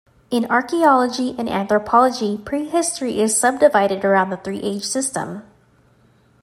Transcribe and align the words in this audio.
In 0.31 0.49
archaeology 0.49 1.35
and 1.37 1.47
anthropology, 1.47 2.35
prehistory 2.35 3.19
is 3.21 3.37
subdivided 3.37 4.03
around 4.03 4.31
the 4.31 4.37
three-age 4.37 4.83
system. 4.83 5.43